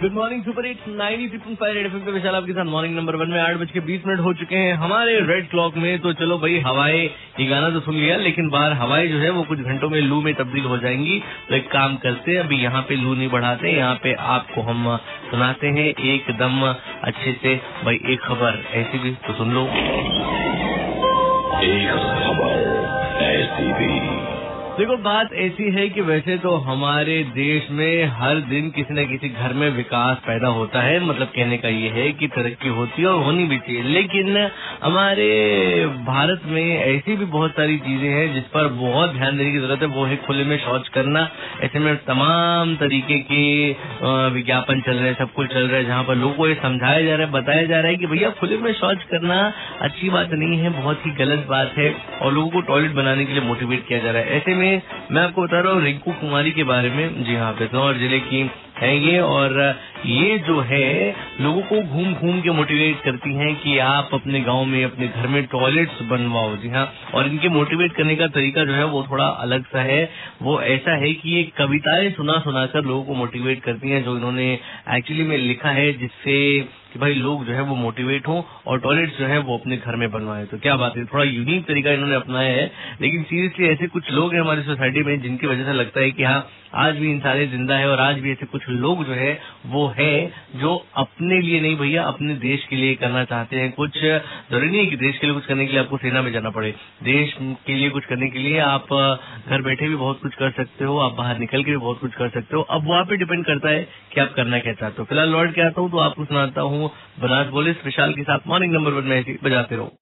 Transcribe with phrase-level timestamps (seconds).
[0.00, 3.28] Good morning super eight ninety three five red F Vishal आपके साथ। Morning number one
[3.28, 6.38] में आठ बज के बीस मिनट हो चुके हैं। हमारे रेड क्लॉक में तो चलो
[6.38, 7.02] भाई, हवाएँ,
[7.40, 10.20] ये गाना तो सुन लिया, लेकिन बाहर हवाएँ जो है वो कुछ घंटों में लू
[10.20, 11.18] में तब्दील हो जाएँगी।
[11.48, 14.96] तो एक काम करते हैं, अभी यहाँ पे लू नहीं बढ़ाते, यहाँ पे आपको हम
[15.30, 16.66] सुनाते हैं एकदम
[17.02, 17.54] अच्छे से।
[17.84, 19.66] भाई, एक खबर, ऐसी भी तो सुन लो।
[21.60, 21.92] एक
[22.24, 22.58] खबर,
[23.22, 24.19] ऐसी भी।
[24.80, 29.28] देखो, बात ऐसी है कि वैसे तो हमारे देश में हर दिन किसी न किसी
[29.28, 33.08] घर में विकास पैदा होता है। मतलब कहने का ये है कि तरक्की होती है
[33.08, 34.50] और होनी भी चाहिए। लेकिन
[34.82, 35.26] हमारे
[36.04, 39.82] भारत में ऐसी भी बहुत सारी चीज़ें हैं जिस पर बहुत ध्यान देने की ज़रूरत
[39.82, 41.28] है, वो है खुले में शौच करना।
[41.62, 43.42] ऐसे में तमाम तरीके के
[44.34, 47.02] विज्ञापन चल रहे हैं, सब कुछ चल रहा है, जहाँ पर लोगों को ये समझाया
[47.02, 49.40] जा रहा है, बताया जा रहा है कि भैया खुले में शौच करना
[49.82, 53.32] अच्छी बात नहीं है, बहुत ही गलत बात है और लोगों को टॉयलेट बनाने के
[53.32, 56.50] लिए मोटिवेट किया जा रहा है। ऐसे में मैं आपको बता रहा हूँ रिंकू कुमारी
[56.52, 58.42] के बारे में। जी हाँ बिजनौर ज़िले की
[58.80, 63.78] है ये, और ये जो है, लोगों को घूम घूम के मोटिवेट करती हैं कि
[63.78, 68.16] आप अपने गाँव में, अपने घर में टॉयलेट्स बनवाओ। जी हाँ और इनके मोटिवेट करने
[68.16, 70.10] का तरीका जो है, वो थोड़ा अलग सा है।
[70.42, 74.58] वो ऐसा है कि ये कविताएँ सुना सुनाकर लोगों को मोटिवेट करती हैं, जो इन्होंने
[74.90, 79.18] एक्चुअली में लिखा है, जिससे कि भाई लोग जो है, वो मोटिवेट हो, और टॉयलेट
[79.18, 82.14] जो है, वो अपने घर में बनवाए। तो क्या बात है, थोड़ा यूनिक तरीका इन्होंने
[82.14, 86.00] अपनाया है। लेकिन सीरियसली ऐसे कुछ लोग हैं हमारी सोसाइटी में जिनकी वजह से लगता
[86.00, 89.12] है कि हाँ आज भी इंसान ज़िंदा है और आज भी ऐसे कुछ लोग जो
[89.12, 89.32] है,
[89.66, 93.98] वो है जो अपने लिए नहीं भैया, अपने देश के लिए करना चाहते हैं। कुछ
[93.98, 96.50] ज़रूरी नहीं है कि देश के लिए कुछ करने के लिए आपको सेना में जाना
[96.50, 96.70] पड़े।
[97.02, 97.34] देश
[97.66, 98.92] के लिए कुछ करने के लिए आप
[99.48, 102.14] घर बैठे भी बहुत कुछ कर सकते हो, आप बाहर निकल के भी बहुत कुछ
[102.14, 105.04] कर सकते हो। अब वहाँ पे डिपेंड करता है कि आप करना क्या चाहते हो।
[105.04, 108.74] फ़िलहाल लौट के आता हूँ तो आपको सुनाता हूँ, बनास बोलिस विशाल के साथ मॉर्निंग
[108.74, 109.92] नंबर वन में बजाते रहो।